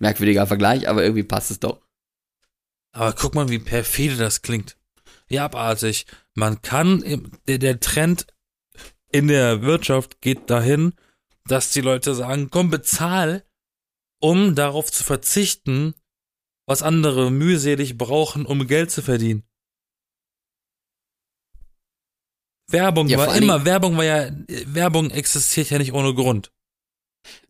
[0.00, 1.82] Merkwürdiger Vergleich, aber irgendwie passt es doch.
[2.92, 4.76] Aber guck mal, wie perfide das klingt
[5.28, 6.06] wie abartig.
[6.34, 8.26] Man kann, der, der Trend
[9.10, 10.94] in der Wirtschaft geht dahin,
[11.46, 13.44] dass die Leute sagen, komm, bezahl,
[14.20, 15.94] um darauf zu verzichten,
[16.66, 19.44] was andere mühselig brauchen, um Geld zu verdienen.
[22.68, 24.30] Werbung ja, war immer, Werbung war ja,
[24.66, 26.52] Werbung existiert ja nicht ohne Grund.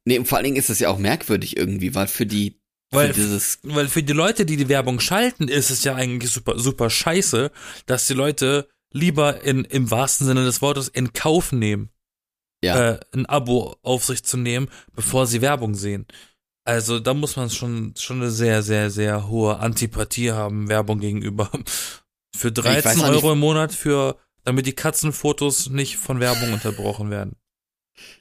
[0.04, 2.60] Nee, und vor allen Dingen ist es ja auch merkwürdig irgendwie, weil für die
[2.96, 6.58] weil, dieses weil für die Leute, die die Werbung schalten, ist es ja eigentlich super,
[6.58, 7.50] super scheiße,
[7.86, 11.90] dass die Leute lieber in, im wahrsten Sinne des Wortes in Kauf nehmen,
[12.62, 12.92] ja.
[12.92, 16.06] äh, ein Abo auf sich zu nehmen, bevor sie Werbung sehen.
[16.64, 21.50] Also da muss man schon, schon eine sehr, sehr, sehr hohe Antipathie haben, Werbung gegenüber.
[22.36, 27.36] Für 13 Euro im Monat für, damit die Katzenfotos nicht von Werbung unterbrochen werden.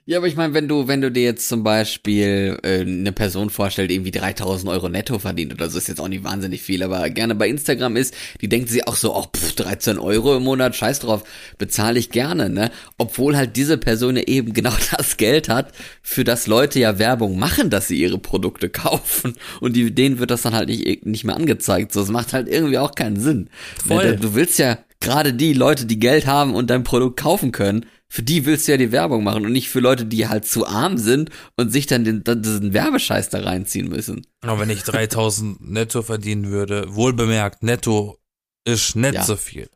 [0.07, 3.49] Ja, aber ich meine, wenn du, wenn du dir jetzt zum Beispiel äh, eine Person
[3.49, 6.83] vorstellst, die irgendwie 3000 Euro netto verdient oder so, ist jetzt auch nicht wahnsinnig viel,
[6.83, 10.43] aber gerne bei Instagram ist, die denkt sich auch so, ach, pff, 13 Euro im
[10.43, 11.23] Monat, scheiß drauf,
[11.57, 12.71] bezahle ich gerne, ne?
[12.99, 17.39] Obwohl halt diese Person ja eben genau das Geld hat, für das Leute ja Werbung
[17.39, 21.23] machen, dass sie ihre Produkte kaufen und die, denen wird das dann halt nicht, nicht
[21.23, 21.91] mehr angezeigt.
[21.91, 23.49] So, es macht halt irgendwie auch keinen Sinn.
[23.85, 24.15] Ne, Voll.
[24.17, 28.23] Du willst ja gerade die Leute, die Geld haben und dein Produkt kaufen können, für
[28.23, 30.97] die willst du ja die Werbung machen und nicht für Leute, die halt zu arm
[30.97, 34.25] sind und sich dann den, diesen Werbescheiß da reinziehen müssen.
[34.39, 38.17] Aber wenn ich 3000 netto verdienen würde, wohl bemerkt, netto
[38.63, 39.23] ist nicht ja.
[39.25, 39.69] so viel.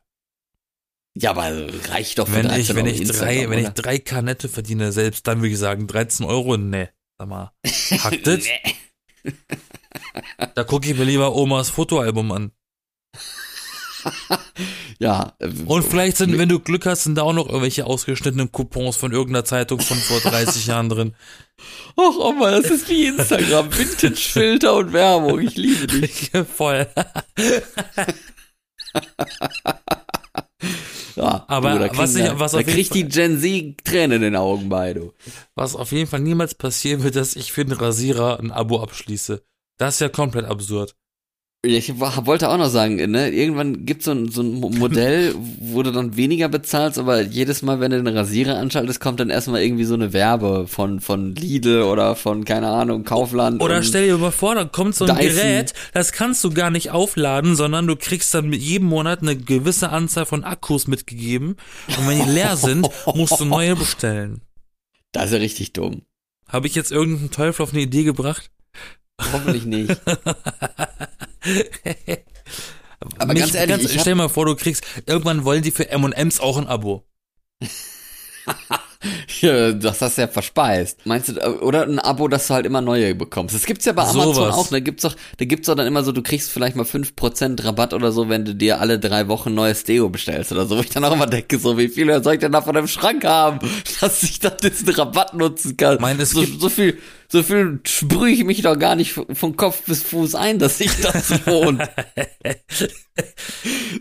[1.14, 1.52] Ja, aber
[1.90, 5.26] reicht doch für wenn ich, wenn ich drei, wenn ich drei K netto verdiene, selbst
[5.26, 8.44] dann würde ich sagen, 13 Euro, ne, sag mal, hackt das?
[10.54, 12.52] da gucke ich mir lieber Omas Fotoalbum an.
[14.98, 15.32] Ja.
[15.38, 18.96] Äh, Und vielleicht sind, wenn du Glück hast, sind da auch noch irgendwelche ausgeschnittenen Coupons
[18.96, 21.14] von irgendeiner Zeitung von vor 30 Jahren drin.
[21.96, 23.68] Och, Oma, das ist wie Instagram.
[23.76, 25.40] Vintage-Filter und Werbung.
[25.40, 26.30] Ich liebe dich.
[26.54, 26.86] Voll.
[31.16, 34.36] ja, aber du, was, ich, was da, da kriegt die Gen Z Tränen in den
[34.36, 35.12] Augen bei, du.
[35.54, 39.42] Was auf jeden Fall niemals passieren wird, dass ich für einen Rasierer ein Abo abschließe.
[39.78, 40.94] Das ist ja komplett absurd.
[41.62, 45.92] Ich wollte auch noch sagen, ne, irgendwann gibt so ein, so ein Modell, wo du
[45.92, 49.84] dann weniger bezahlst, aber jedes Mal, wenn du den Rasierer anschaltest, kommt dann erstmal irgendwie
[49.84, 53.62] so eine Werbe von, von Lidl oder von, keine Ahnung, Kaufland.
[53.62, 55.36] Oder stell dir mal vor, da kommt so ein Dyson.
[55.36, 59.36] Gerät, das kannst du gar nicht aufladen, sondern du kriegst dann mit jedem Monat eine
[59.36, 61.56] gewisse Anzahl von Akkus mitgegeben.
[61.88, 64.40] Und wenn die leer sind, musst du neue bestellen.
[65.12, 66.02] Das ist ja richtig dumm.
[66.48, 68.50] Habe ich jetzt irgendeinen Teufel auf eine Idee gebracht?
[69.20, 70.00] Hoffentlich nicht.
[73.18, 76.40] Aber Mich, ganz ehrlich, ganz, stell mal vor, du kriegst, irgendwann wollen die für M&M's
[76.40, 77.06] auch ein Abo.
[79.40, 81.06] ja, das hast du ja verspeist.
[81.06, 83.54] Meinst du, oder ein Abo, dass du halt immer neue bekommst?
[83.54, 86.02] Das gibt's ja bei Amazon so auch, da gibt's doch, da gibt's doch dann immer
[86.02, 89.28] so, du kriegst vielleicht mal fünf Prozent Rabatt oder so, wenn du dir alle drei
[89.28, 92.22] Wochen neues Deo bestellst oder so, wo ich dann auch immer denke, so, wie viel
[92.22, 93.66] soll ich denn da von deinem Schrank haben,
[94.00, 95.96] dass ich dann diesen Rabatt nutzen kann?
[96.00, 99.82] Mein, es so, so viel, so viel sprühe ich mich doch gar nicht von Kopf
[99.86, 101.82] bis Fuß ein, dass sich das lohnt.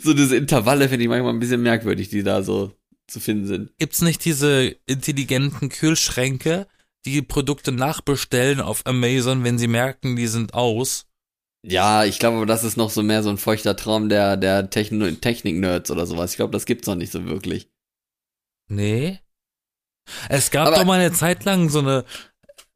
[0.04, 2.74] so diese Intervalle finde ich manchmal ein bisschen merkwürdig, die da so
[3.10, 3.72] zu finden sind.
[3.78, 6.67] Gibt's nicht diese intelligenten Kühlschränke,
[7.06, 11.06] die Produkte nachbestellen auf Amazon, wenn sie merken, die sind aus?
[11.62, 15.19] Ja, ich glaube, das ist noch so mehr so ein feuchter Traum der, der Techn
[15.19, 16.32] Technik-Nerds oder sowas.
[16.32, 17.69] Ich glaube, das gibt's noch nicht so wirklich.
[18.67, 19.19] Nee.
[20.30, 22.06] Es gab Aber doch mal eine Zeit lang so eine,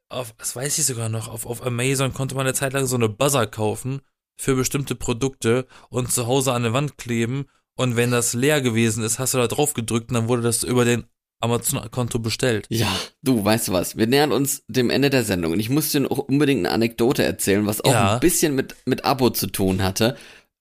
[0.09, 2.95] auf, das weiß ich sogar noch, auf, auf Amazon konnte man eine Zeit lang so
[2.95, 4.01] eine Buzzer kaufen
[4.37, 9.03] für bestimmte Produkte und zu Hause an der Wand kleben Und wenn das leer gewesen
[9.03, 11.05] ist, hast du da drauf gedrückt und dann wurde das über den
[11.41, 12.65] Amazon-Konto bestellt.
[12.69, 12.87] Ja,
[13.21, 13.97] du, weißt du was?
[13.97, 17.23] Wir nähern uns dem Ende der Sendung und ich muss dir auch unbedingt eine Anekdote
[17.23, 18.13] erzählen, was auch Ja.
[18.13, 20.15] ein bisschen mit, mit Abo zu tun hatte.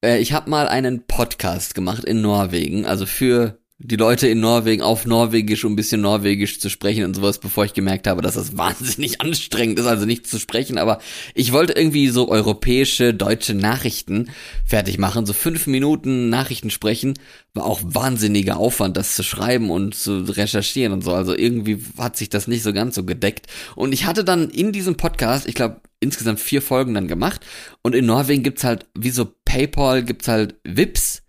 [0.04, 4.80] Äh, ich habe mal einen Podcast gemacht in Norwegen, also für die Leute in Norwegen
[4.80, 8.34] auf Norwegisch, um ein bisschen Norwegisch zu sprechen und sowas, bevor ich gemerkt habe, dass
[8.34, 10.98] das wahnsinnig anstrengend ist, also nicht zu sprechen, aber
[11.34, 14.30] ich wollte irgendwie so europäische, deutsche Nachrichten
[14.64, 17.14] fertig machen, so fünf Minuten Nachrichten sprechen,
[17.54, 22.16] war auch wahnsinniger Aufwand, das zu schreiben und zu recherchieren und so, also irgendwie hat
[22.16, 23.46] sich das nicht so ganz so gedeckt.
[23.74, 27.46] Und ich hatte dann in diesem Podcast, ich glaube, insgesamt vier Folgen dann gemacht.
[27.82, 31.22] Und in Norwegen gibt's halt, wie so Paypal, gibt's halt Vips,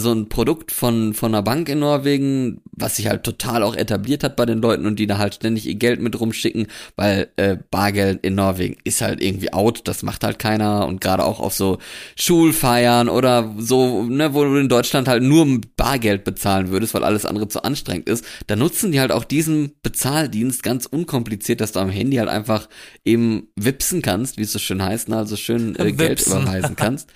[0.00, 4.24] so ein Produkt von, von einer Bank in Norwegen, was sich halt total auch etabliert
[4.24, 7.56] hat bei den Leuten und die da halt ständig ihr Geld mit rumschicken, weil äh,
[7.70, 11.54] Bargeld in Norwegen ist halt irgendwie out, das macht halt keiner und gerade auch auf
[11.54, 11.78] so
[12.16, 17.26] Schulfeiern oder so, ne, wo du in Deutschland halt nur Bargeld bezahlen würdest, weil alles
[17.26, 21.80] andere zu anstrengend ist, da nutzen die halt auch diesen Bezahldienst ganz unkompliziert, dass du
[21.80, 22.68] am Handy halt einfach
[23.04, 27.10] eben wipsen kannst, wie es so schön heißt, ne, also schön äh, Geld überweisen kannst.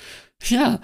[0.44, 0.80] Ja,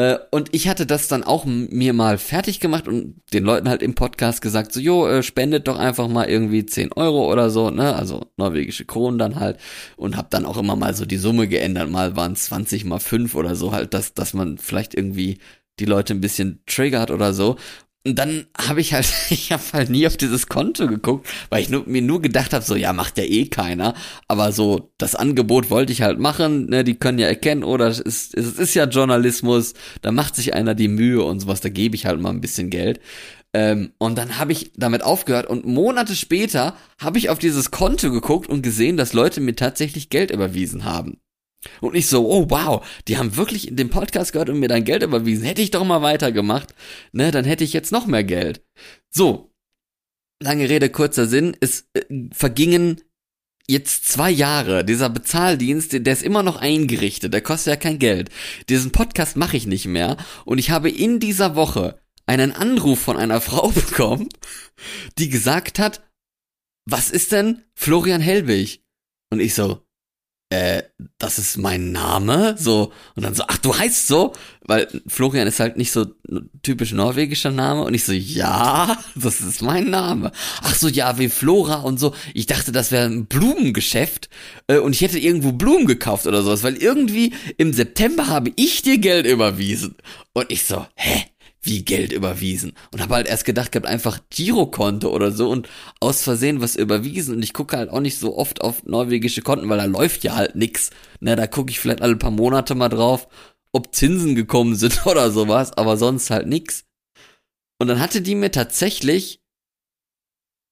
[0.00, 3.82] äh, und ich hatte das dann auch mir mal fertig gemacht und den Leuten halt
[3.82, 7.68] im Podcast gesagt, so, jo, äh, spendet doch einfach mal irgendwie 10 Euro oder so,
[7.68, 9.58] ne, also norwegische Kronen dann halt.
[9.96, 12.98] Und hab dann auch immer mal so die Summe geändert, mal waren es 20 mal
[12.98, 15.38] 5 oder so halt, dass, dass man vielleicht irgendwie
[15.78, 17.56] die Leute ein bisschen triggert oder so.
[18.06, 21.68] Und dann habe ich halt, ich habe halt nie auf dieses Konto geguckt, weil ich
[21.68, 23.94] nur, mir nur gedacht habe, so ja, macht ja eh keiner.
[24.28, 28.00] Aber so, das Angebot wollte ich halt machen, ne, die können ja erkennen, oder es
[28.00, 31.94] ist, es ist ja Journalismus, da macht sich einer die Mühe und sowas, da gebe
[31.94, 33.00] ich halt mal ein bisschen Geld.
[33.52, 38.10] Ähm, und dann habe ich damit aufgehört und Monate später habe ich auf dieses Konto
[38.10, 41.18] geguckt und gesehen, dass Leute mir tatsächlich Geld überwiesen haben.
[41.80, 44.84] Und ich so, oh wow, die haben wirklich in dem Podcast gehört und mir dann
[44.84, 45.44] Geld überwiesen.
[45.44, 46.74] Hätte ich doch mal weitergemacht,
[47.12, 48.64] ne, dann hätte ich jetzt noch mehr Geld.
[49.10, 49.52] So,
[50.42, 53.02] lange Rede, kurzer Sinn, es äh, vergingen
[53.68, 54.84] jetzt zwei Jahre.
[54.84, 58.30] Dieser Bezahldienst, der ist immer noch eingerichtet, der kostet ja kein Geld.
[58.68, 63.16] Diesen Podcast mache ich nicht mehr und ich habe in dieser Woche einen Anruf von
[63.16, 64.28] einer Frau bekommen,
[65.18, 66.02] die gesagt hat,
[66.86, 68.82] was ist denn Florian Helbig?
[69.30, 69.86] Und ich so,
[70.50, 70.82] äh,
[71.18, 74.32] das ist mein Name, so, und dann so, ach, du heißt so,
[74.66, 76.06] weil Florian ist halt nicht so
[76.62, 80.32] typisch norwegischer Name, und ich so, ja, das ist mein Name.
[80.62, 82.14] Ach so, ja, wie Flora und so.
[82.34, 84.28] Ich dachte, das wäre ein Blumengeschäft,
[84.66, 88.82] äh, und ich hätte irgendwo Blumen gekauft oder sowas, weil irgendwie im September habe ich
[88.82, 89.94] dir Geld überwiesen.
[90.32, 91.29] Und ich so, hä?
[91.62, 92.72] Wie Geld überwiesen.
[92.92, 95.68] Und habe halt erst gedacht gehabt, einfach Girokonto oder so und
[96.00, 97.36] aus Versehen was überwiesen.
[97.36, 100.36] Und ich gucke halt auch nicht so oft auf norwegische Konten, weil da läuft ja
[100.36, 100.90] halt nix.
[101.20, 103.28] Ne, da gucke ich vielleicht alle paar Monate mal drauf,
[103.72, 106.84] ob Zinsen gekommen sind oder sowas, aber sonst halt nix.
[107.78, 109.40] Und dann hatte die mir tatsächlich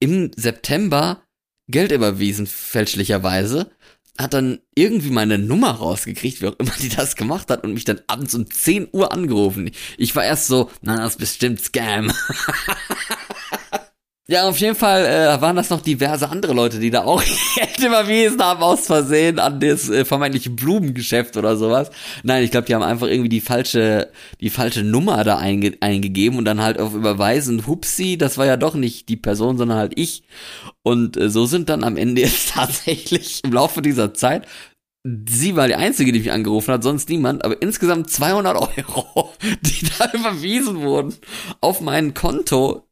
[0.01, 1.22] im September
[1.70, 3.70] Geld überwiesen, fälschlicherweise.
[4.18, 7.85] Hat dann irgendwie meine Nummer rausgekriegt, wie auch immer die das gemacht hat, und mich
[7.85, 9.70] dann abends um 10 Uhr angerufen.
[9.96, 12.12] Ich war erst so, na, das ist bestimmt Scam.
[14.31, 17.79] Ja, auf jeden Fall äh, waren das noch diverse andere Leute, die da auch Geld
[17.79, 21.91] überwiesen haben aus Versehen an das äh, vermeintliche Blumengeschäft oder sowas.
[22.25, 24.12] Nein, ich glaube, die haben einfach irgendwie die falsche,
[24.43, 28.59] die falsche Nummer da einge eingegeben und dann halt auf Überweisen, hupsi, das war ja
[28.59, 30.25] doch nicht die Person, sondern halt ich.
[30.83, 34.47] Und äh, so sind dann am Ende jetzt tatsächlich im Laufe dieser Zeit
[35.27, 39.87] Sie war die Einzige, die mich angerufen hat, sonst niemand, aber insgesamt 200 Euro, die
[39.97, 41.14] da überwiesen wurden
[41.61, 42.88] auf mein Konto.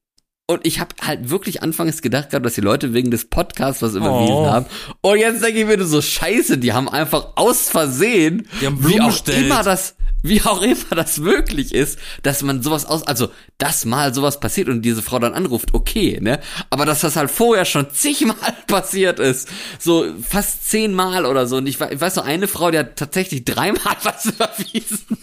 [0.48, 3.94] Und ich habe halt wirklich anfangs gedacht gehabt, dass die Leute wegen des Podcasts was
[3.96, 4.46] überwiesen Oh.
[4.46, 4.66] haben.
[5.00, 8.86] Und jetzt denke ich mir nur so, scheiße, die haben einfach aus Versehen, Die haben
[8.86, 9.46] wie auch bestellt.
[9.46, 9.96] immer das,
[10.28, 14.68] wie auch immer das möglich ist, dass man sowas aus, also, dass mal sowas passiert
[14.68, 16.40] und diese Frau dann anruft, okay, ne?
[16.70, 18.36] Aber dass das halt vorher schon zigmal
[18.66, 21.56] passiert ist, so fast zehnmal oder so.
[21.56, 25.18] Und ich, ich weiß noch, eine Frau, die hat tatsächlich dreimal was überwiesen.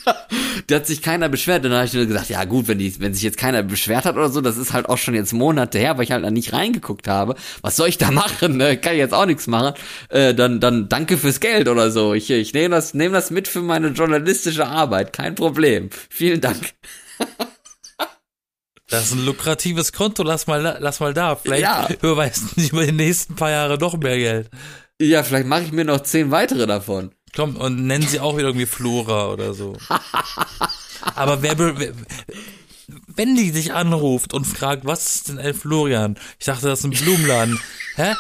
[0.67, 1.63] da hat sich keiner beschwert.
[1.63, 4.05] Und dann habe ich nur gesagt, ja gut, wenn, die, wenn sich jetzt keiner beschwert
[4.05, 6.31] hat oder so, das ist halt auch schon jetzt Monate her, weil ich halt da
[6.31, 7.35] nicht reingeguckt habe.
[7.61, 8.57] Was soll ich da machen?
[8.57, 8.77] Ne?
[8.77, 9.75] Kann ich jetzt auch nichts machen.
[10.09, 12.13] Äh, dann, dann danke fürs Geld oder so.
[12.13, 14.92] Ich, ich nehme das, nehm das mit für meine journalistische Arbeit.
[15.01, 15.89] Kein Problem.
[16.09, 16.73] Vielen Dank.
[18.89, 21.35] Das ist ein lukratives Konto, lass mal, lass mal da.
[21.35, 21.87] Vielleicht Ja.
[22.01, 24.49] überweist nicht über die nächsten paar Jahre noch mehr Geld.
[25.01, 27.11] Ja, vielleicht mache ich mir noch zehn weitere davon.
[27.35, 29.75] Komm, und nennen sie auch wieder irgendwie Flora oder so.
[31.15, 31.93] Aber wer, wer
[33.07, 36.17] wenn die dich anruft und fragt, was ist denn El Florian?
[36.39, 37.59] Ich dachte, das ist ein Blumenladen.
[37.95, 38.13] Hä?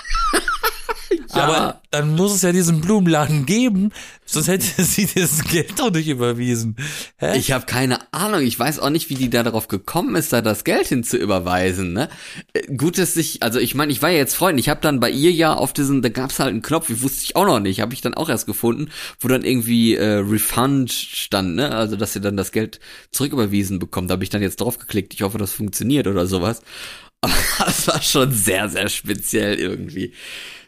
[1.35, 1.43] Ja.
[1.43, 3.91] Aber dann muss es ja diesen Blumenladen geben,
[4.25, 6.75] sonst hätte sie das Geld doch nicht überwiesen.
[7.17, 7.37] Hä?
[7.37, 8.41] Ich habe keine Ahnung.
[8.41, 11.17] Ich weiß auch nicht, wie die da darauf gekommen ist, da das Geld hin zu
[11.17, 11.93] überweisen.
[11.93, 12.09] Ne?
[12.53, 14.59] Äh, Gut, dass ich, also ich meine, ich war ja jetzt Freund.
[14.59, 17.23] Ich habe dann bei ihr ja auf diesen, da gab's halt einen Knopf, ich wusste
[17.23, 20.91] ich auch noch nicht, habe ich dann auch erst gefunden, wo dann irgendwie äh, Refund
[20.91, 21.73] stand, ne?
[21.75, 22.79] Also dass sie dann das Geld
[23.11, 24.09] zurücküberwiesen bekommt.
[24.09, 25.13] Da habe ich dann jetzt drauf geklickt.
[25.13, 26.61] Ich hoffe, das funktioniert oder sowas.
[27.21, 30.13] Aber das war schon sehr, sehr speziell irgendwie.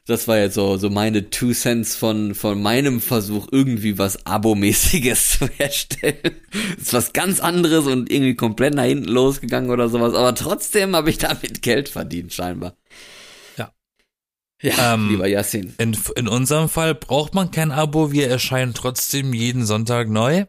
[0.08, 5.32] Das war jetzt so, so meine Two Cents von, von meinem Versuch, irgendwie was Abo-mäßiges
[5.40, 6.36] zu herstellen.
[6.78, 10.14] Das ist was ganz anderes und irgendwie komplett nach hinten losgegangen oder sowas.
[10.14, 12.78] Aber trotzdem habe ich damit Geld verdient, scheinbar.
[13.58, 13.74] Ja.
[14.62, 15.74] Ja, Ähm, lieber Yassin.
[15.80, 20.46] In, in unserem Fall braucht man kein Abo, wir erscheinen trotzdem jeden Sonntag neu.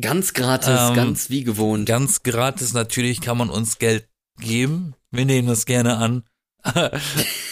[0.00, 1.86] Ganz gratis, ähm, ganz wie gewohnt.
[1.86, 4.94] Ganz gratis natürlich kann man uns Geld geben.
[5.10, 6.22] Wir nehmen das gerne an.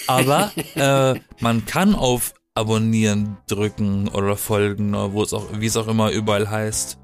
[0.09, 5.77] Aber äh, man kann auf Abonnieren drücken oder folgen, oder wo es auch, wie es
[5.77, 6.99] auch immer überall heißt.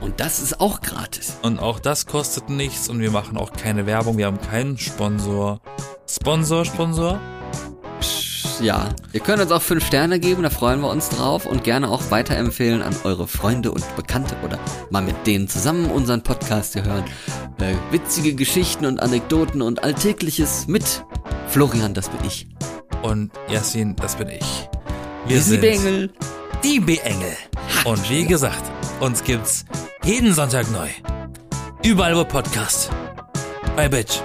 [0.00, 1.38] Und das ist auch gratis.
[1.42, 4.18] Und auch das kostet nichts und wir machen auch keine Werbung.
[4.18, 5.60] Wir haben keinen Sponsor.
[6.08, 7.20] Sponsor, Sponsor?
[8.60, 11.88] Ja, ihr könnt uns auch fünf Sterne geben, da freuen wir uns drauf und gerne
[11.88, 14.58] auch weiterempfehlen an eure Freunde und Bekannte oder
[14.90, 17.04] mal mit denen zusammen unseren Podcast hier hören.
[17.58, 21.04] Äh, witzige Geschichten und Anekdoten und Alltägliches mit
[21.48, 22.48] Florian, das bin ich.
[23.02, 24.68] Und Yassin, das bin ich.
[25.26, 26.10] Wir Wir sind die Bengel.
[26.62, 27.36] die B-Engel.
[27.84, 28.70] Und wie gesagt,
[29.00, 29.64] uns gibt's
[30.04, 30.88] jeden Sonntag neu.
[31.82, 32.90] Überall wo Podcast.
[33.74, 34.20] Bei Bitch.